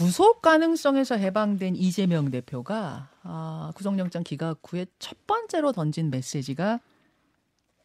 구속 0.00 0.40
가능성에서 0.40 1.16
해방된 1.16 1.76
이재명 1.76 2.30
대표가 2.30 3.10
아, 3.22 3.70
구속영장 3.74 4.22
기각 4.22 4.60
후에 4.66 4.86
첫 4.98 5.26
번째로 5.26 5.72
던진 5.72 6.10
메시지가 6.10 6.80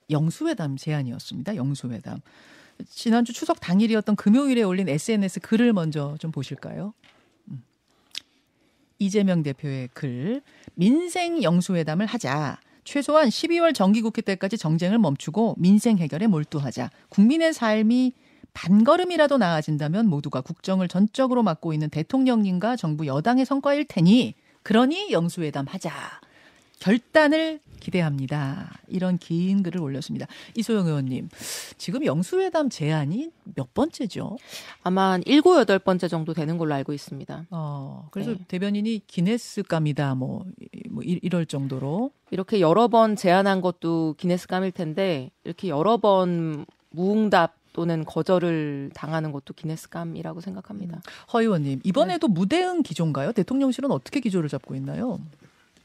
영수회담 0.09 0.77
제안이었습니다. 0.77 1.57
영수회담. 1.57 2.21
지난주 2.87 3.33
추석 3.33 3.59
당일이었던 3.59 4.15
금요일에 4.15 4.63
올린 4.63 4.87
SNS 4.87 5.41
글을 5.41 5.73
먼저 5.73 6.15
좀 6.17 6.31
보실까요? 6.31 6.93
음. 7.49 7.61
이재명 8.97 9.43
대표의 9.43 9.89
글. 9.93 10.41
민생 10.73 11.43
영수회담을 11.43 12.05
하자. 12.05 12.61
최소한 12.85 13.27
12월 13.27 13.75
정기국회 13.75 14.21
때까지 14.21 14.57
정쟁을 14.57 14.99
멈추고 14.99 15.55
민생 15.57 15.97
해결에 15.97 16.27
몰두하자. 16.27 16.91
국민의 17.09 17.53
삶이 17.53 18.13
반걸음이라도 18.55 19.37
나아진다면 19.37 20.07
모두가 20.07 20.41
국정을 20.41 20.87
전적으로 20.87 21.43
맡고 21.43 21.73
있는 21.73 21.89
대통령님과 21.89 22.77
정부 22.77 23.05
여당의 23.05 23.45
성과일 23.45 23.85
테니 23.85 24.33
그러니 24.63 25.11
영수회담 25.11 25.67
하자. 25.67 25.91
결단을 26.79 27.59
기대합니다. 27.79 28.71
이런 28.87 29.17
긴 29.17 29.61
글을 29.61 29.79
올렸습니다. 29.79 30.25
이소영 30.55 30.87
의원님, 30.87 31.29
지금 31.77 32.05
영수회담 32.05 32.69
제안이 32.69 33.29
몇 33.55 33.73
번째죠? 33.73 34.37
아마 34.83 35.11
한 35.11 35.23
일곱 35.25 35.57
여덟 35.57 35.77
번째 35.77 36.07
정도 36.07 36.33
되는 36.33 36.57
걸로 36.57 36.73
알고 36.73 36.93
있습니다. 36.93 37.45
어, 37.51 38.07
그래서 38.11 38.31
네. 38.31 38.37
대변인이 38.47 39.01
기네스감이다, 39.07 40.15
뭐, 40.15 40.45
뭐, 40.89 41.03
이럴 41.03 41.45
정도로. 41.45 42.11
이렇게 42.31 42.59
여러 42.59 42.87
번 42.87 43.15
제안한 43.15 43.61
것도 43.61 44.15
기네스감일 44.17 44.71
텐데, 44.71 45.29
이렇게 45.43 45.69
여러 45.69 45.97
번 45.97 46.65
무응답 46.89 47.55
또는 47.75 48.05
거절을 48.05 48.91
당하는 48.93 49.33
것도 49.33 49.53
기네스감이라고 49.53 50.39
생각합니다. 50.39 51.01
허 51.33 51.41
의원님, 51.41 51.81
이번에도 51.83 52.27
네. 52.27 52.33
무대응 52.33 52.83
기조인가요? 52.83 53.33
대통령실은 53.33 53.91
어떻게 53.91 54.21
기조를 54.21 54.47
잡고 54.47 54.75
있나요? 54.75 55.19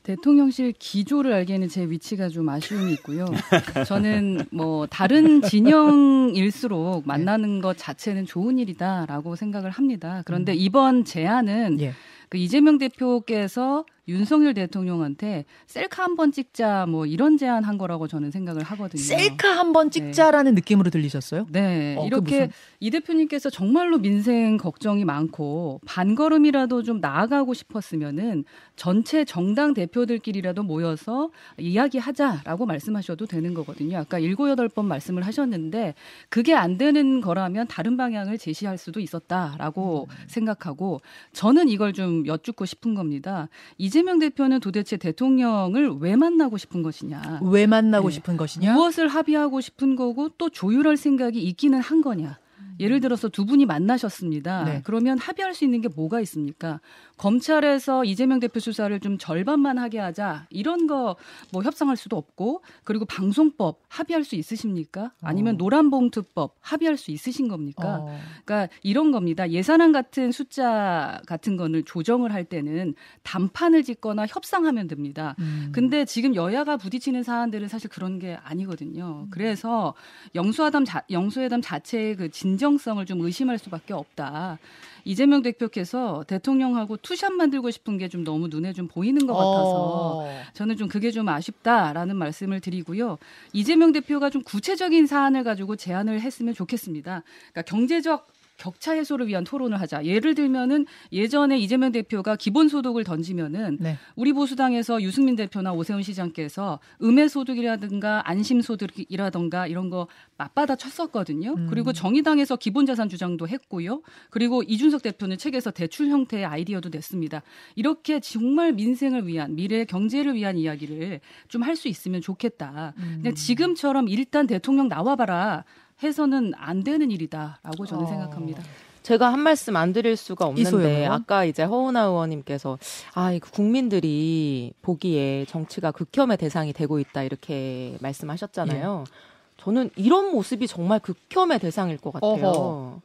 대통령실 0.05 0.73
기조를 0.79 1.33
알기에는 1.33 1.67
제 1.69 1.83
위치가 1.91 2.29
좀 2.29 2.49
아쉬움이 2.49 2.93
있고요. 2.93 3.27
저는 3.89 4.47
뭐 4.53 4.87
다른 4.87 5.43
진영일수록 5.43 7.09
만나는 7.09 7.61
것 7.61 7.77
자체는 7.77 8.25
좋은 8.25 8.61
일이다라고 8.61 9.35
생각을 9.35 9.71
합니다. 9.71 10.23
그런데 10.27 10.53
음. 10.53 10.57
이번 10.61 11.05
제안은 11.05 11.81
예. 11.81 11.93
그 12.29 12.39
이재명 12.39 12.79
대표께서 12.79 13.85
윤석열 14.11 14.55
대통령한테 14.55 15.45
셀카 15.67 16.03
한 16.03 16.17
번 16.17 16.33
찍자 16.33 16.87
뭐 16.87 17.07
이런 17.07 17.39
제안 17.39 17.65
한 17.65 17.79
거라고 17.79 18.07
저는 18.09 18.31
생각을 18.31 18.63
하거든요. 18.63 19.01
셀카 19.03 19.49
한 19.49 19.73
번 19.73 19.91
찍자라는 19.91 20.55
네. 20.55 20.61
느낌으로 20.61 20.91
들리셨어요? 20.91 21.47
네. 21.51 21.97
어, 21.97 22.05
이렇게 22.07 22.47
무슨... 22.47 22.51
이 22.81 22.91
대표님께서 22.91 23.49
정말로 23.51 23.99
민생 23.99 24.57
걱정이 24.57 25.05
많고 25.05 25.81
반걸음이라도 25.87 26.83
좀 26.83 27.01
나아가고 27.01 27.55
싶었으면은 27.55 28.45
전체 28.77 29.25
정당 29.25 29.75
대표들끼리라도 29.75 30.63
모여서 30.65 31.31
이야기하자라고 31.59 32.67
말씀하셔도 32.67 33.27
되는 33.27 33.55
거거든요. 33.55 33.99
아까 33.99 34.19
일곱 34.19 34.49
여덟 34.51 34.69
번 34.69 34.87
말씀을 34.87 35.23
하셨는데 35.23 35.95
그게 36.29 36.55
안 36.55 36.79
되는 36.79 37.21
거라면 37.21 37.69
다른 37.69 37.97
방향을 37.97 38.39
제시할 38.39 38.77
수도 38.77 38.99
있었다라고 39.01 40.09
음. 40.11 40.17
생각하고 40.27 41.01
저는 41.33 41.69
이걸 41.69 41.93
좀 41.93 42.27
여쭙고 42.27 42.65
싶은 42.67 42.95
겁니다. 42.95 43.49
이제 43.79 44.00
이재명 44.01 44.19
대표는 44.19 44.61
도대체 44.61 44.97
대통령을 44.97 45.99
왜 46.01 46.17
만나고 46.17 46.57
싶은 46.57 46.83
것이냐? 46.83 47.41
왜 47.43 47.67
만나고 47.67 48.09
네. 48.09 48.15
싶은 48.15 48.39
것이냐? 48.39 48.73
무엇을 48.73 49.09
합의하고 49.09 49.61
싶은 49.61 49.95
거고 49.95 50.31
또 50.39 50.49
조율할 50.49 50.97
생각이 50.97 51.39
있기는 51.39 51.79
한 51.79 52.01
거냐? 52.01 52.39
예를 52.81 53.01
들어서 53.01 53.29
두 53.29 53.45
분이 53.45 53.67
만나셨습니다. 53.67 54.65
네. 54.65 54.81
그러면 54.85 55.19
합의할 55.19 55.55
수 55.55 55.65
있는 55.65 55.81
게 55.81 55.89
뭐가 55.89 56.21
있습니까? 56.23 56.81
검찰에서 57.19 58.05
이재명 58.05 58.41
대표 58.41 58.59
수사를 58.59 58.99
좀 59.01 59.19
절반만 59.19 59.79
하게 59.79 59.99
하자 59.99 60.47
이런 60.51 60.87
거 60.87 61.17
뭐 61.53 61.63
협상할 61.63 61.97
수도 61.97 62.17
없고 62.17 62.63
그리고 62.85 63.05
방송법 63.05 63.81
합의할 63.89 64.25
수 64.25 64.37
있으십니까? 64.37 65.13
아니면 65.21 65.55
어. 65.55 65.59
노란봉투법 65.59 66.57
합의할 66.61 66.97
수 66.97 67.11
있으신 67.11 67.49
겁니까? 67.49 67.99
어. 68.01 68.19
그러니까 68.45 68.73
이런 68.83 69.11
겁니다. 69.11 69.51
예산안 69.51 69.93
같은 69.93 70.33
숫자 70.33 71.21
같은 71.27 71.57
거를 71.57 71.83
조정을 71.83 72.33
할 72.33 72.45
때는 72.45 72.95
단판을 73.23 73.83
짓거나 73.83 74.27
협상하면 74.27 74.87
됩니다. 74.87 75.35
음. 75.41 75.71
근데 75.73 76.05
지금 76.05 76.35
여야가 76.35 76.77
부딪히는 76.77 77.23
사안들은 77.23 77.69
사실 77.69 77.91
그런 77.91 78.19
게 78.19 78.39
아니거든요. 78.43 79.25
음. 79.27 79.31
그래서 79.31 79.95
영수회담 80.35 80.85
자, 80.85 81.03
영수회담 81.11 81.61
자체의 81.63 82.17
그 82.17 82.31
진정 82.31 82.70
성을 82.79 83.05
좀 83.07 83.21
의심할 83.23 83.59
수밖에 83.59 83.93
없다. 83.95 84.59
이재명 85.05 85.41
대표께서 85.43 86.25
대통령하고 86.27 86.99
two 86.99 87.13
shot 87.13 87.33
만들고 87.33 87.71
싶은 87.71 87.97
게 87.97 88.09
좀 88.11 88.25
너무 88.25 88.49
눈에 88.49 88.73
좀 88.73 88.89
보이는 88.89 89.25
것 89.27 89.35
같아서 89.35 90.19
어. 90.19 90.43
저는 90.53 90.77
좀 90.77 90.89
그게 90.89 91.11
좀 91.11 91.29
아쉽다라는 91.29 92.17
말씀을 92.17 92.61
드리고요. 92.61 93.19
이재명 93.53 93.93
대표가 93.93 94.31
좀 94.31 94.43
구체적인 94.43 95.07
사안을 95.07 95.45
가지고 95.45 95.77
제안을 95.77 96.21
했으면 96.21 96.53
좋겠습니다. 96.55 97.23
그러니까 97.53 97.63
경제적 97.63 98.27
격차 98.61 98.93
해소를 98.93 99.27
위한 99.27 99.43
토론을 99.43 99.81
하자. 99.81 100.05
예를 100.05 100.35
들면은 100.35 100.85
예전에 101.13 101.59
이재명 101.59 101.93
대표가 101.93 102.37
기본소득을 102.37 103.05
던지면은 103.05 103.79
네. 103.81 103.97
우리 104.17 104.35
보수당에서 104.35 105.01
유승민 105.01 105.35
대표나 105.35 105.73
오세훈 105.73 106.03
시장께서 106.03 106.79
음의소득이라든가 107.03 108.29
안심소득이라든가 108.29 109.67
이런 109.67 109.89
거 109.89 110.07
맞받아 110.37 110.77
쳤었거든요. 110.77 111.55
음. 111.57 111.67
그리고 111.71 111.93
정의당에서 111.93 112.57
기본자산 112.57 113.09
주장도 113.09 113.49
했고요. 113.49 114.03
그리고 114.29 114.63
이준석 114.63 115.03
대표는 115.03 115.39
책에서 115.39 115.71
대출 115.71 116.09
형태의 116.09 116.45
아이디어도 116.45 116.91
냈습니다. 116.91 117.43
이렇게 117.77 118.21
정말 118.21 118.73
민생을 118.73 119.27
위한 119.27 119.57
미래 119.57 119.85
경제를 119.85 120.35
위한 120.35 120.59
이야기를 120.59 121.21
좀 121.49 121.63
할 121.63 121.77
수 121.77 121.89
있으면 121.89 122.21
좋겠다. 122.21 122.93
음. 122.99 123.21
근데 123.23 123.33
지금처럼 123.33 124.09
일단 124.09 124.47
대통령 124.47 124.89
나와봐라. 124.89 125.65
해서는 126.03 126.53
안 126.57 126.83
되는 126.83 127.11
일이다라고 127.11 127.87
저는 127.87 128.05
어. 128.05 128.07
생각합니다. 128.09 128.63
제가 129.03 129.33
한 129.33 129.41
말씀 129.41 129.77
안 129.77 129.93
드릴 129.93 130.17
수가 130.17 130.47
없는데 130.47 131.07
아까 131.07 131.45
이제 131.45 131.63
허은하 131.63 132.03
의원님께서 132.03 132.79
아, 133.15 133.33
이거 133.33 133.49
국민들이 133.51 134.73
보기에 134.83 135.47
정치가 135.47 135.91
극혐의 135.91 136.37
대상이 136.37 136.73
되고 136.73 136.99
있다 136.99 137.23
이렇게 137.23 137.97
말씀하셨잖아요. 138.01 139.05
예. 139.07 139.13
저는 139.57 139.91
이런 139.97 140.33
모습이 140.33 140.67
정말 140.67 141.01
극혐의 141.01 141.59
대상일 141.59 141.97
것 141.97 142.13
같아요. 142.13 142.47
어허. 142.47 143.01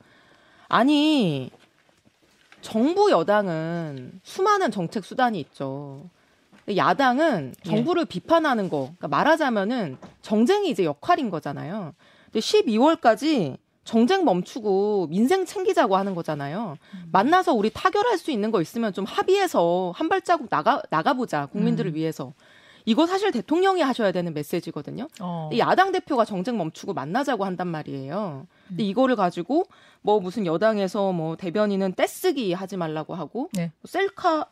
아니 0.68 1.50
정부 2.62 3.12
여당은 3.12 4.20
수많은 4.24 4.72
정책 4.72 5.06
수단이 5.06 5.40
있죠. 5.40 6.02
야당은 6.76 7.54
예. 7.58 7.70
정부를 7.70 8.02
예. 8.02 8.06
비판하는 8.06 8.70
거, 8.70 8.92
그러니까 8.98 9.08
말하자면은 9.08 9.98
정쟁이 10.22 10.70
이제 10.70 10.84
역할인 10.84 11.30
거잖아요. 11.30 11.94
12월까지 12.40 13.58
정쟁 13.84 14.26
멈추고 14.26 15.08
민생 15.10 15.46
챙기자고 15.46 15.96
하는 15.96 16.16
거잖아요. 16.16 16.78
음. 16.94 17.10
만나서 17.12 17.54
우리 17.54 17.70
타결할 17.70 18.18
수 18.18 18.32
있는 18.32 18.52
거 18.52 18.62
있으면 18.62 18.94
좀 18.94 19.06
합의해서 19.06 19.94
한 19.96 20.10
발자국 20.10 20.50
나가 20.50 20.82
나가보자 20.90 21.46
국민들을 21.48 21.92
음. 21.92 21.96
위해서. 21.96 22.34
이거 22.88 23.08
사실 23.08 23.32
대통령이 23.32 23.82
하셔야 23.82 24.12
되는 24.12 24.34
메시지거든요. 24.34 25.08
어. 25.20 25.50
야당 25.58 25.92
대표가 25.92 26.24
정쟁 26.24 26.58
멈추고 26.58 26.94
만나자고 26.94 27.44
한단 27.44 27.68
말이에요. 27.68 28.46
근데 28.68 28.84
음. 28.84 28.86
이거를 28.86 29.16
가지고 29.16 29.66
뭐 30.02 30.20
무슨 30.20 30.46
여당에서 30.46 31.12
뭐 31.12 31.36
대변인은 31.36 31.94
떼쓰기 31.94 32.54
하지 32.54 32.78
말라고 32.78 33.16
하고 33.16 33.50
네. 33.54 33.72
셀카 33.86 34.48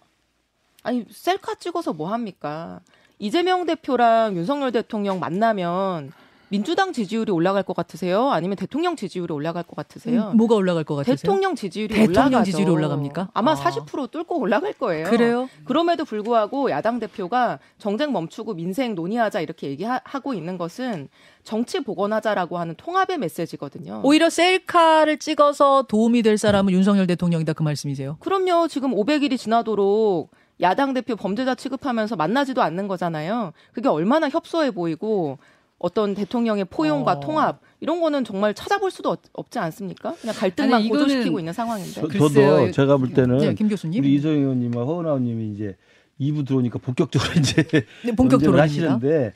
아니 0.83 1.05
셀카 1.09 1.55
찍어서 1.55 1.93
뭐 1.93 2.11
합니까? 2.11 2.81
이재명 3.19 3.65
대표랑 3.65 4.35
윤석열 4.35 4.71
대통령 4.71 5.19
만나면 5.19 6.11
민주당 6.53 6.93
지지율이 6.93 7.31
올라갈 7.31 7.63
것 7.63 7.75
같으세요? 7.75 8.29
아니면 8.29 8.55
대통령 8.55 8.95
지지율이 8.95 9.33
올라갈 9.33 9.63
것 9.63 9.75
같으세요? 9.75 10.29
음, 10.29 10.37
뭐가 10.37 10.53
올라갈 10.53 10.83
것 10.83 10.93
같으세요? 10.93 11.15
대통령 11.15 11.55
지지율이 11.55 11.95
대통령 11.95 12.25
올라가죠. 12.27 12.51
지지율이 12.51 12.71
올라갑니까? 12.71 13.29
아마 13.33 13.53
아. 13.53 13.55
40% 13.55 14.11
뚫고 14.11 14.37
올라갈 14.37 14.73
거예요. 14.73 15.09
그래요? 15.09 15.49
그럼에도 15.65 16.05
불구하고 16.05 16.69
야당 16.69 16.99
대표가 16.99 17.57
정쟁 17.79 18.11
멈추고 18.11 18.53
민생 18.53 18.93
논의하자 18.93 19.41
이렇게 19.41 19.67
얘기하고 19.69 20.35
있는 20.35 20.59
것은 20.59 21.09
정치 21.43 21.79
복원하자라고 21.79 22.59
하는 22.59 22.75
통합의 22.75 23.17
메시지거든요. 23.17 24.01
오히려 24.03 24.29
셀카를 24.29 25.17
찍어서 25.17 25.85
도움이 25.87 26.21
될 26.21 26.37
사람은 26.37 26.71
윤석열 26.71 27.07
대통령이다 27.07 27.53
그 27.53 27.63
말씀이세요? 27.63 28.17
그럼요. 28.19 28.67
지금 28.67 28.91
500일이 28.91 29.39
지나도록 29.39 30.29
야당 30.61 30.93
대표 30.93 31.15
범죄자 31.15 31.55
취급하면서 31.55 32.15
만나지도 32.15 32.61
않는 32.61 32.87
거잖아요. 32.87 33.53
그게 33.71 33.89
얼마나 33.89 34.29
협소해 34.29 34.69
보이고 34.69 35.39
어떤 35.79 36.13
대통령의 36.13 36.65
포용과 36.65 37.13
어. 37.13 37.19
통합 37.19 37.59
이런 37.81 37.99
거는 37.99 38.23
정말 38.23 38.53
찾아볼 38.53 38.89
수도 38.91 39.17
없 39.33 39.49
지 39.51 39.59
않습니까? 39.59 40.15
그냥 40.15 40.35
갈등만 40.35 40.79
아니, 40.79 40.89
고조시키고 40.89 41.39
있는 41.39 41.51
상황인데. 41.53 41.91
저, 41.91 42.07
도 42.07 42.71
제가 42.71 42.97
볼 42.97 43.13
때는 43.13 43.37
네, 43.39 43.53
김 43.53 43.67
교수님. 43.67 44.01
우리 44.01 44.15
이성 44.15 44.31
의원님과 44.31 44.83
허은하 44.83 45.09
의원님이 45.11 45.51
이제 45.51 45.75
2부 46.19 46.45
들어오니까 46.47 46.79
본격적으로 46.79 47.31
이제 47.39 47.63
네, 48.03 48.11
본격적으로 48.15 48.59
하시는데 48.61 49.33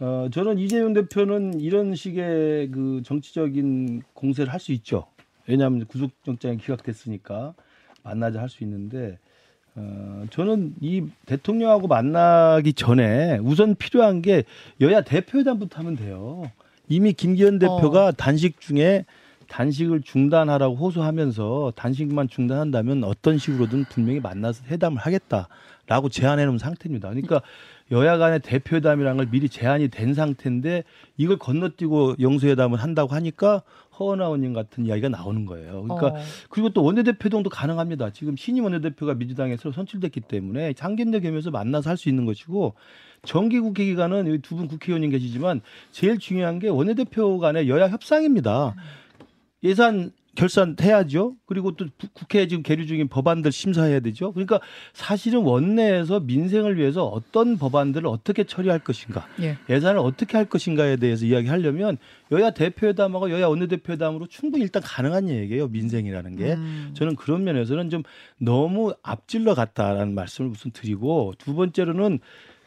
어, 0.00 0.28
저는 0.30 0.58
이재용 0.58 0.92
대표는 0.92 1.60
이런 1.60 1.94
식의 1.94 2.70
그 2.70 3.02
정치적인 3.04 4.02
공세를 4.12 4.52
할 4.52 4.60
수 4.60 4.72
있죠. 4.72 5.06
왜냐하면 5.46 5.86
구속영장이 5.86 6.58
기각됐으니까 6.58 7.54
만나자 8.02 8.40
할 8.40 8.48
수 8.50 8.62
있는데 8.64 9.18
어, 9.76 10.24
저는 10.30 10.74
이 10.80 11.04
대통령하고 11.26 11.86
만나기 11.86 12.72
전에 12.72 13.38
우선 13.42 13.74
필요한 13.74 14.22
게 14.22 14.44
여야 14.80 15.02
대표회담부터 15.02 15.80
하면 15.80 15.96
돼요. 15.96 16.50
이미 16.88 17.12
김기현 17.12 17.58
대표가 17.58 18.06
어. 18.06 18.12
단식 18.12 18.60
중에 18.60 19.04
단식을 19.48 20.02
중단하라고 20.02 20.74
호소하면서 20.76 21.74
단식만 21.76 22.28
중단한다면 22.28 23.04
어떤 23.04 23.38
식으로든 23.38 23.84
분명히 23.90 24.18
만나서 24.18 24.64
회담을 24.66 24.98
하겠다라고 24.98 26.08
제안해 26.10 26.46
놓은 26.46 26.58
상태입니다. 26.58 27.10
그러니까 27.10 27.42
여야 27.92 28.16
간의 28.18 28.40
대표회담이라는 28.40 29.16
걸 29.16 29.30
미리 29.30 29.48
제안이 29.48 29.88
된 29.88 30.14
상태인데 30.14 30.82
이걸 31.16 31.38
건너뛰고 31.38 32.16
영수회담을 32.18 32.82
한다고 32.82 33.14
하니까 33.14 33.62
허은하 33.98 34.26
의원님 34.26 34.52
같은 34.52 34.86
이야기가 34.86 35.08
나오는 35.08 35.46
거예요. 35.46 35.82
그러니까 35.82 36.08
어. 36.08 36.22
그리고 36.50 36.70
또 36.70 36.82
원내대표동도 36.84 37.50
가능합니다. 37.50 38.10
지금 38.10 38.36
신임 38.36 38.64
원내대표가 38.64 39.14
민주당에서 39.14 39.72
선출됐기 39.72 40.20
때문에 40.20 40.72
장견대 40.74 41.20
겸해서 41.20 41.50
만나서 41.50 41.90
할 41.90 41.96
수 41.96 42.08
있는 42.10 42.26
것이고 42.26 42.74
정기 43.24 43.58
국회 43.60 43.84
기간은 43.86 44.26
여기 44.28 44.38
두분 44.38 44.68
국회의원님 44.68 45.10
계시지만 45.10 45.62
제일 45.90 46.18
중요한 46.18 46.58
게 46.58 46.68
원내대표 46.68 47.38
간의 47.38 47.68
여야 47.68 47.88
협상입니다. 47.88 48.74
예산 49.62 50.12
결산해야죠. 50.36 51.34
그리고 51.46 51.72
또 51.72 51.86
국회에 52.12 52.46
지금 52.46 52.62
계류 52.62 52.86
중인 52.86 53.08
법안들 53.08 53.50
심사해야 53.50 53.98
되죠. 54.00 54.32
그러니까 54.32 54.60
사실은 54.92 55.40
원내에서 55.40 56.20
민생을 56.20 56.78
위해서 56.78 57.04
어떤 57.04 57.58
법안들을 57.58 58.06
어떻게 58.06 58.44
처리할 58.44 58.78
것인가, 58.78 59.26
예. 59.40 59.56
산을 59.80 59.98
어떻게 59.98 60.36
할 60.36 60.46
것인가에 60.46 60.96
대해서 60.96 61.26
이야기하려면 61.26 61.98
여야 62.30 62.50
대표회담하고 62.50 63.30
여야 63.30 63.48
원내대표회담으로 63.48 64.26
충분히 64.28 64.62
일단 64.62 64.82
가능한 64.82 65.28
얘기예요. 65.28 65.68
민생이라는 65.68 66.36
게 66.36 66.52
음. 66.54 66.90
저는 66.94 67.16
그런 67.16 67.44
면에서는 67.44 67.90
좀 67.90 68.02
너무 68.38 68.94
앞질러 69.02 69.54
갔다라는 69.54 70.14
말씀을 70.14 70.50
우선 70.50 70.72
드리고 70.72 71.34
두 71.38 71.54
번째로는 71.54 72.20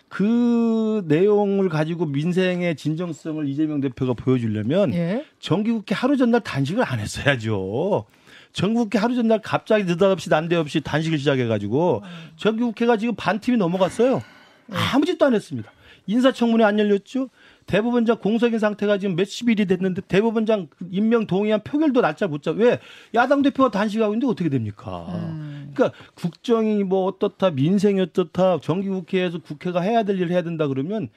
그 0.10 1.04
내용을 1.06 1.70
가지고 1.70 2.06
민생의 2.08 2.76
진정성을 2.76 3.48
이재명 3.48 3.80
대표가 3.80 4.14
보여주려면 4.14 4.94
예? 4.94 5.24
정기국회 5.40 5.94
하루 5.96 6.18
전날 6.18 6.42
단식을 6.42 6.84
안 6.84 7.00
했어야죠. 7.00 8.06
정기국회 8.52 8.98
하루 8.98 9.16
전날 9.16 9.40
갑자기 9.42 9.84
느닷없이 9.84 10.30
난데없이 10.30 10.82
단식을 10.82 11.20
시작해가지고 11.20 12.02
정기국회가 12.38 12.98
지금 12.98 13.14
반 13.16 13.40
팀이 13.40 13.58
넘어갔어요. 13.58 14.24
예. 14.72 14.76
아무 14.94 15.06
짓도 15.06 15.26
안 15.26 15.36
했습니다. 15.36 15.72
인사청문회 16.08 16.66
안 16.66 16.80
열렸죠. 16.80 17.30
대법원장 17.70 18.18
공석인 18.18 18.58
상태가 18.58 18.98
지금 18.98 19.16
몇십 19.16 19.48
일이 19.48 19.68
됐는데 19.68 20.02
대법원장 20.08 20.70
임명 20.90 21.28
동의안 21.28 21.64
표결도 21.64 22.02
날짜 22.02 22.26
못 22.26 22.42
잡. 22.42 22.58
왜 22.58 22.80
야당 23.14 23.44
대표가 23.44 23.70
단식하고 23.70 24.14
있는데 24.16 24.26
어떻게 24.26 24.50
됩니까? 24.50 25.06
음. 25.14 25.72
그러니까 25.76 25.96
국정이 26.16 26.84
뭐 26.84 27.06
어떻다, 27.06 27.52
민생이 27.52 28.02
어떻다, 28.02 28.60
정기국회에서 28.60 29.38
국회가 29.38 29.82
해야 29.82 30.02
될 30.02 30.18
일을 30.18 30.32
해야 30.32 30.42
된다 30.42 30.68
그러면 30.68 31.10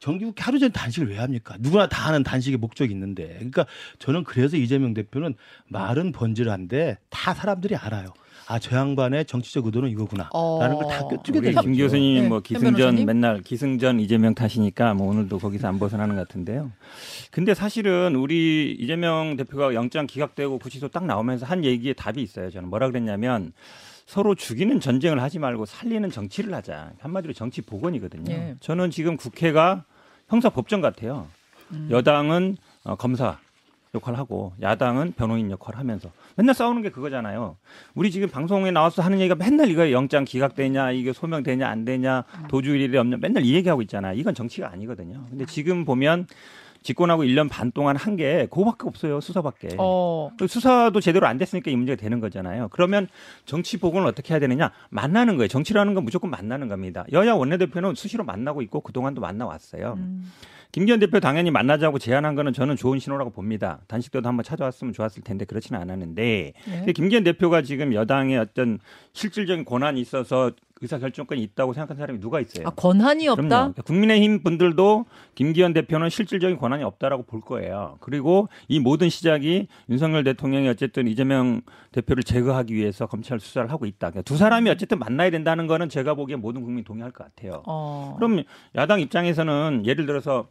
정기국회 0.00 0.42
하루 0.42 0.58
전에 0.58 0.72
단식을 0.72 1.08
왜 1.08 1.18
합니까? 1.18 1.56
누구나 1.60 1.88
다 1.88 2.08
하는 2.08 2.24
단식의 2.24 2.58
목적이 2.58 2.92
있는데. 2.94 3.28
그러니까 3.34 3.66
저는 4.00 4.24
그래서 4.24 4.56
이재명 4.56 4.94
대표는 4.94 5.34
말은 5.68 6.10
번질한데 6.10 6.98
다 7.10 7.32
사람들이 7.32 7.76
알아요. 7.76 8.08
아, 8.52 8.58
저 8.58 8.76
양반의 8.76 9.24
정치적 9.24 9.64
의도는 9.64 9.88
이거구나. 9.88 10.28
어. 10.34 10.58
라는 10.60 10.76
걸 10.76 10.86
다 10.88 11.08
꿰뚫게 11.08 11.40
되죠. 11.40 11.62
김 11.62 11.74
교수님 11.74 12.22
네. 12.24 12.28
뭐 12.28 12.40
기승전 12.40 13.06
맨날 13.06 13.40
기승전 13.40 13.98
이재명 13.98 14.34
탓이니까 14.34 14.92
뭐 14.92 15.08
오늘도 15.08 15.38
거기서 15.38 15.68
안 15.68 15.78
벗어나는 15.78 16.16
것 16.16 16.28
같은데요. 16.28 16.70
근데 17.30 17.54
사실은 17.54 18.14
우리 18.14 18.76
이재명 18.78 19.36
대표가 19.36 19.72
영장 19.72 20.06
기각되고 20.06 20.58
구치소 20.58 20.88
딱 20.88 21.06
나오면서 21.06 21.46
한 21.46 21.64
얘기에 21.64 21.94
답이 21.94 22.20
있어요. 22.20 22.50
저는 22.50 22.68
뭐라 22.68 22.88
그랬냐면 22.88 23.52
서로 24.04 24.34
죽이는 24.34 24.80
전쟁을 24.80 25.22
하지 25.22 25.38
말고 25.38 25.64
살리는 25.64 26.10
정치를 26.10 26.52
하자. 26.52 26.92
한마디로 27.00 27.32
정치 27.32 27.62
복원이거든요. 27.62 28.30
예. 28.34 28.54
저는 28.60 28.90
지금 28.90 29.16
국회가 29.16 29.84
형사 30.28 30.50
법정 30.50 30.82
같아요. 30.82 31.26
음. 31.70 31.88
여당은 31.90 32.58
어, 32.84 32.96
검사, 32.96 33.38
역할을 33.94 34.18
하고 34.18 34.52
야당은 34.62 35.12
변호인 35.16 35.50
역할을 35.50 35.78
하면서 35.78 36.10
맨날 36.36 36.54
싸우는 36.54 36.82
게 36.82 36.90
그거잖아요. 36.90 37.56
우리 37.94 38.10
지금 38.10 38.28
방송에 38.28 38.70
나와서 38.70 39.02
하는 39.02 39.20
얘기가 39.20 39.34
맨날 39.34 39.70
이거 39.70 39.90
영장 39.90 40.24
기각되냐, 40.24 40.92
이게 40.92 41.12
소명되냐, 41.12 41.68
안 41.68 41.84
되냐, 41.84 42.24
도주일이 42.48 42.96
없냐, 42.96 43.18
맨날 43.20 43.44
이 43.44 43.54
얘기하고 43.54 43.82
있잖아요. 43.82 44.18
이건 44.18 44.34
정치가 44.34 44.70
아니거든요. 44.70 45.26
근데 45.28 45.44
지금 45.44 45.84
보면 45.84 46.26
집권하고 46.82 47.24
1년 47.24 47.48
반 47.50 47.72
동안 47.72 47.96
한 47.96 48.12
게 48.16 48.46
그거밖에 48.50 48.86
없어요. 48.86 49.20
수사밖에. 49.20 49.68
어. 49.78 50.30
수사도 50.46 51.00
제대로 51.00 51.26
안 51.26 51.38
됐으니까 51.38 51.70
이 51.70 51.76
문제가 51.76 52.00
되는 52.00 52.20
거잖아요. 52.20 52.68
그러면 52.70 53.08
정치 53.46 53.78
복원을 53.78 54.06
어떻게 54.06 54.34
해야 54.34 54.40
되느냐? 54.40 54.70
만나는 54.90 55.36
거예요. 55.38 55.48
정치라는 55.48 55.94
건 55.94 56.04
무조건 56.04 56.30
만나는 56.30 56.68
겁니다. 56.68 57.04
여야 57.12 57.32
원내대표는 57.34 57.94
수시로 57.94 58.24
만나고 58.24 58.60
있고 58.62 58.80
그동안도 58.80 59.20
만나왔어요. 59.22 59.94
음. 59.96 60.30
김기현 60.72 61.00
대표 61.00 61.20
당연히 61.20 61.50
만나자고 61.50 61.98
제안한 61.98 62.34
거는 62.34 62.52
저는 62.54 62.76
좋은 62.76 62.98
신호라고 62.98 63.30
봅니다. 63.30 63.80
단식 63.88 64.10
때도 64.10 64.26
한번 64.28 64.42
찾아왔으면 64.42 64.92
좋았을 64.94 65.22
텐데 65.22 65.44
그렇지는 65.44 65.80
않았는데 65.80 66.52
네. 66.86 66.92
김기현 66.92 67.24
대표가 67.24 67.62
지금 67.62 67.92
여당의 67.94 68.38
어떤 68.38 68.78
실질적인 69.12 69.64
권한이 69.66 70.00
있어서 70.00 70.50
의사 70.82 70.98
결정권이 70.98 71.40
있다고 71.42 71.72
생각하는 71.72 71.98
사람이 71.98 72.20
누가 72.20 72.40
있어요? 72.40 72.66
아, 72.66 72.70
권한이 72.70 73.28
없다? 73.28 73.42
그럼요. 73.42 73.74
국민의힘 73.84 74.42
분들도 74.42 75.06
김기현 75.36 75.72
대표는 75.72 76.10
실질적인 76.10 76.58
권한이 76.58 76.82
없다라고 76.82 77.22
볼 77.22 77.40
거예요. 77.40 77.96
그리고 78.00 78.48
이 78.68 78.80
모든 78.80 79.08
시작이 79.08 79.68
윤석열 79.88 80.24
대통령이 80.24 80.68
어쨌든 80.68 81.06
이재명 81.06 81.62
대표를 81.92 82.24
제거하기 82.24 82.74
위해서 82.74 83.06
검찰 83.06 83.38
수사를 83.38 83.70
하고 83.70 83.86
있다. 83.86 84.10
그러니까 84.10 84.22
두 84.22 84.36
사람이 84.36 84.68
어쨌든 84.70 84.98
만나야 84.98 85.30
된다는 85.30 85.68
거는 85.68 85.88
제가 85.88 86.14
보기엔 86.14 86.40
모든 86.40 86.62
국민이 86.62 86.84
동의할 86.84 87.12
것 87.12 87.24
같아요. 87.24 87.62
어. 87.66 88.14
그럼 88.18 88.42
야당 88.74 89.00
입장에서는 89.00 89.84
예를 89.86 90.06
들어서 90.06 90.48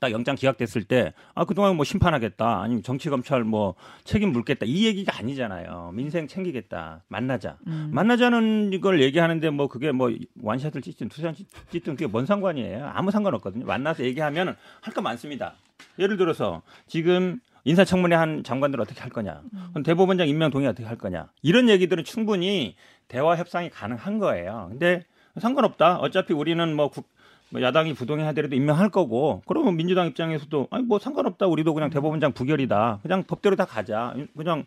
딱 0.00 0.10
영장 0.12 0.34
기각됐을 0.36 0.84
때, 0.84 1.12
아, 1.34 1.44
그동안 1.44 1.76
뭐 1.76 1.84
심판하겠다. 1.84 2.62
아니면 2.62 2.82
정치 2.82 3.08
검찰 3.10 3.44
뭐 3.44 3.74
책임 4.04 4.32
물겠다. 4.32 4.66
이 4.66 4.86
얘기가 4.86 5.16
아니잖아요. 5.18 5.92
민생 5.94 6.26
챙기겠다. 6.26 7.02
만나자. 7.08 7.56
음. 7.66 7.90
만나자는 7.92 8.72
이걸 8.72 9.00
얘기하는데 9.02 9.50
뭐 9.50 9.68
그게 9.68 9.92
뭐 9.92 10.10
one 10.42 10.54
shot을 10.54 10.82
찍든 10.82 11.08
two 11.08 11.19
shot 11.19 11.34
찍든 11.70 11.94
그게 11.94 12.06
뭔 12.06 12.26
상관이에요. 12.26 12.90
아무 12.94 13.10
상관 13.10 13.34
없거든요. 13.34 13.64
만나서 13.66 14.04
얘기하면 14.04 14.56
할 14.80 14.94
거 14.94 15.02
많습니다. 15.02 15.54
예를 15.98 16.16
들어서 16.16 16.62
지금 16.86 17.38
인사청문회 17.64 18.16
한 18.16 18.42
장관들 18.42 18.80
어떻게 18.80 19.00
할 19.00 19.10
거냐. 19.10 19.42
그럼 19.70 19.82
대법원장 19.84 20.26
임명 20.28 20.50
동의 20.50 20.66
어떻게 20.68 20.86
할 20.86 20.96
거냐. 20.96 21.28
이런 21.42 21.68
얘기들은 21.68 22.04
충분히 22.04 22.74
대화 23.08 23.36
협상이 23.36 23.68
가능한 23.70 24.18
거예요. 24.18 24.68
근데 24.70 25.04
상관없다. 25.38 25.98
어차피 25.98 26.32
우리는 26.32 26.74
뭐 26.74 26.88
국, 26.90 27.06
뭐 27.06 27.08
야당이 27.54 27.94
부동의 27.94 28.26
하더라도 28.26 28.54
임명할 28.54 28.90
거고 28.90 29.42
그러면 29.46 29.76
민주당 29.76 30.06
입장에서도 30.06 30.68
아니 30.70 30.84
뭐 30.84 30.98
상관없다 30.98 31.46
우리도 31.46 31.74
그냥 31.74 31.90
대법원장 31.90 32.32
부결이다 32.32 33.00
그냥 33.02 33.24
법대로 33.24 33.56
다 33.56 33.64
가자 33.64 34.14
그냥 34.36 34.64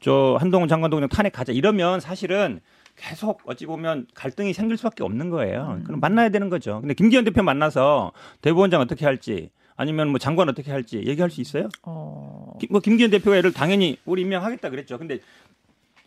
저 0.00 0.36
한동훈 0.40 0.68
장관도 0.68 0.96
그냥 0.96 1.08
탄핵 1.08 1.32
가자 1.32 1.52
이러면 1.52 2.00
사실은 2.00 2.60
계속 2.96 3.40
어찌 3.46 3.66
보면 3.66 4.06
갈등이 4.14 4.52
생길 4.52 4.76
수밖에 4.76 5.02
없는 5.02 5.30
거예요. 5.30 5.78
음. 5.78 5.84
그럼 5.84 6.00
만나야 6.00 6.28
되는 6.28 6.48
거죠. 6.48 6.80
근데 6.80 6.94
김기현 6.94 7.24
대표 7.24 7.42
만나서 7.42 8.12
대법원장 8.40 8.80
어떻게 8.80 9.04
할지 9.04 9.50
아니면 9.76 10.08
뭐 10.08 10.18
장관 10.18 10.48
어떻게 10.48 10.70
할지 10.70 11.02
얘기할 11.04 11.30
수 11.30 11.40
있어요? 11.40 11.68
어... 11.82 12.56
뭐 12.70 12.80
김기현 12.80 13.10
대표가 13.10 13.36
예를 13.36 13.52
당연히 13.52 13.98
우리 14.04 14.22
임명하겠다 14.22 14.70
그랬죠. 14.70 14.98
근데 14.98 15.18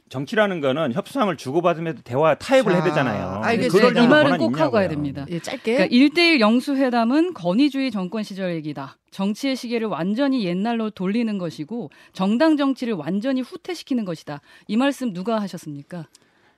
정치라는 0.10 0.62
거는 0.62 0.94
협상을 0.94 1.36
주고받으면서 1.36 2.02
대화 2.04 2.36
타협을 2.36 2.72
자, 2.72 2.78
해야 2.78 2.88
되잖아요. 2.88 3.42
알겠습니다. 3.44 4.02
이 4.02 4.08
말은 4.08 4.38
꼭 4.38 4.60
하고 4.60 4.72
가야 4.74 4.88
됩니다. 4.88 5.26
예, 5.30 5.40
짧게. 5.40 5.76
그러니까 5.76 5.96
1대1 5.96 6.40
영수회담은 6.40 7.34
건의주의 7.34 7.92
정권 7.92 8.24
시절 8.24 8.56
얘기다. 8.56 8.98
정치의 9.12 9.56
시계를 9.56 9.88
완전히 9.88 10.46
옛날로 10.46 10.90
돌리는 10.90 11.38
것이고 11.38 11.90
정당 12.14 12.58
정치를 12.58 12.94
완전히 12.94 13.42
후퇴시키는 13.42 14.06
것이다. 14.06 14.42
이 14.68 14.78
말씀 14.78 15.14
누가 15.14 15.42
하셨습니까? 15.42 16.06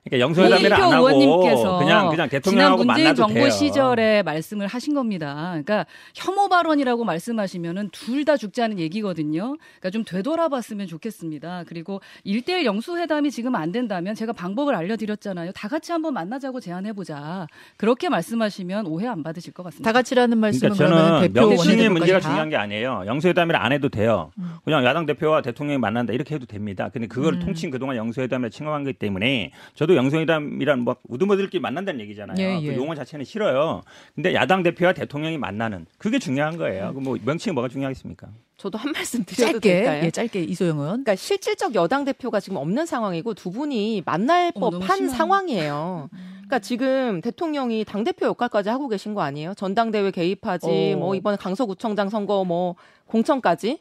그러니까 0.10 0.20
영수회담을 0.20 0.74
안 0.74 0.82
하고 0.94 1.10
의원님께서 1.10 1.80
그냥 1.80 2.10
그냥 2.10 2.30
대통령하고 2.30 2.82
지난 2.84 2.96
문재인 2.96 3.16
정부 3.16 3.34
돼요. 3.36 3.50
시절에 3.50 4.24
말씀을 4.24 4.68
하신 4.68 4.94
겁니다. 4.94 5.50
그러니까 5.52 5.86
혐오 6.16 6.50
발언이라고 6.50 7.04
말씀하시면은 7.04 7.90
둘 7.92 8.20
다 8.26 8.36
죽자는 8.36 8.80
얘기거든요. 8.80 9.56
그러니까 9.80 9.90
좀 9.92 10.04
되돌아봤으면 10.04 10.88
좋겠습니다. 10.88 11.64
그리고 11.68 12.02
일대일 12.26 12.66
영수회담이 12.66 13.32
지금 13.32 13.56
안 13.56 13.72
된다면 13.72 14.14
제가 14.14 14.34
방법을 14.34 14.76
알려드렸잖아요. 14.76 15.52
다 15.54 15.68
같이 15.70 15.92
한번 15.94 16.14
만나자고 16.14 16.60
제안해 16.60 16.92
보자. 16.94 17.48
그렇게 17.78 18.10
말씀하시면 18.10 18.88
오해 18.88 19.08
안 19.08 19.24
받으실 19.24 19.54
것 19.54 19.64
같습니다. 19.64 19.90
다 19.90 19.94
같이라는 19.94 20.38
말씀은 20.38 20.74
그러니까 20.76 20.98
저는 21.08 21.22
대표 21.34 21.48
명칭의 21.48 21.90
문제가 21.90 22.20
중요한 22.20 22.50
게 22.50 22.58
아니에요. 22.58 23.04
영수회담을 23.08 23.56
안 23.56 23.72
해도 23.72 23.88
돼요. 23.90 24.32
음. 24.38 24.52
그냥 24.66 24.84
야당 24.84 25.06
대표와 25.06 25.42
대통령이 25.42 25.78
만난다 25.80 26.12
이렇게 26.14 26.36
해도 26.36 26.46
됩니다. 26.46 26.90
근데 26.92 27.08
그걸 27.08 27.36
음. 27.36 27.40
통칭 27.40 27.70
그동안 27.72 27.96
영수회담에 27.96 28.50
칭함한 28.50 28.84
거기 28.84 28.94
때문에 28.98 29.52
저도 29.76 29.96
영성회담이란 30.00 30.80
뭐 30.80 30.96
우두머들끼리 31.08 31.62
만난다는 31.62 32.00
얘기잖아요. 32.02 32.38
예, 32.40 32.60
예. 32.62 32.68
그 32.68 32.76
용어 32.76 32.96
자체는 32.96 33.26
싫어요. 33.26 33.82
근데 34.16 34.34
야당 34.34 34.64
대표와 34.64 34.94
대통령이 34.94 35.38
만나는 35.38 35.86
그게 35.98 36.20
중요한 36.20 36.58
거예요. 36.58 36.94
그뭐 36.94 37.18
명칭이 37.24 37.54
뭐가 37.54 37.70
중요하겠습니까? 37.70 38.28
저도 38.58 38.78
한 38.78 38.92
말씀 38.92 39.24
드려도 39.24 39.54
짧게 39.54 39.74
될까요? 39.74 40.04
예, 40.06 40.12
짧게 40.12 40.42
이소영 40.44 40.78
의원. 40.78 40.90
그러니까 41.04 41.16
실질적 41.16 41.76
여당 41.76 42.04
대표가 42.06 42.40
지금 42.40 42.58
없는 42.58 42.86
상황이고 42.86 43.34
두 43.34 43.52
분이 43.52 44.04
만날 44.06 44.52
어, 44.56 44.70
법한 44.70 45.10
상황이에요. 45.10 46.10
그러니까 46.50 46.60
지금 46.60 47.22
대통령이 47.22 47.86
당 47.86 48.04
대표 48.04 48.26
역할까지 48.26 48.70
하고 48.70 48.88
계신 48.88 49.14
거 49.14 49.22
아니에요? 49.22 49.54
전당대회 49.54 50.10
개입하지, 50.12 50.94
어. 50.96 50.98
뭐 50.98 51.16
이번에 51.16 51.38
강서구청장 51.38 52.10
선거 52.10 52.44
뭐 52.44 52.76
공천까지 53.06 53.80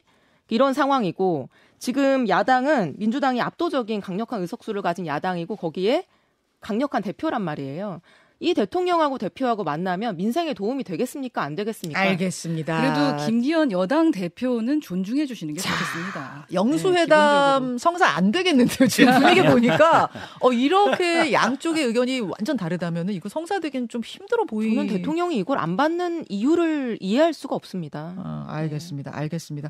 이런 0.49 0.73
상황이고 0.73 1.49
지금 1.77 2.27
야당은 2.27 2.95
민주당이 2.97 3.41
압도적인 3.41 4.01
강력한 4.01 4.41
의석수를 4.41 4.81
가진 4.81 5.07
야당이고 5.07 5.55
거기에 5.55 6.05
강력한 6.59 7.01
대표란 7.01 7.41
말이에요. 7.41 8.01
이 8.41 8.53
대통령하고 8.53 9.17
대표하고 9.17 9.65
만나면 9.65 10.15
민생에 10.15 10.53
도움이 10.53 10.85
되겠습니까? 10.85 11.43
안 11.43 11.55
되겠습니까? 11.55 11.99
알겠습니다. 11.99 12.81
그래도 12.81 13.25
김기현 13.25 13.71
여당 13.73 14.11
대표는 14.11 14.79
존중해 14.79 15.25
주시는 15.25 15.55
게 15.55 15.59
자, 15.59 15.73
좋겠습니다. 15.73 16.47
영수회담 16.53 17.71
네, 17.73 17.77
성사 17.77 18.07
안 18.07 18.31
되겠는데요. 18.31 18.87
지금 18.87 19.19
분위기 19.19 19.41
보니까 19.43 20.09
어, 20.39 20.53
이렇게 20.53 21.33
양쪽의 21.33 21.83
의견이 21.83 22.21
완전 22.21 22.55
다르다면 22.55 23.09
이거 23.09 23.27
성사되기는 23.27 23.89
좀 23.89 24.01
힘들어 24.05 24.45
보이. 24.45 24.73
저는 24.73 24.87
대통령이 24.87 25.35
이걸 25.37 25.57
안 25.57 25.75
받는 25.75 26.25
이유를 26.29 26.97
이해할 27.01 27.33
수가 27.33 27.55
없습니다. 27.55 28.15
아, 28.17 28.45
알겠습니다. 28.47 29.11
알겠습니다. 29.13 29.69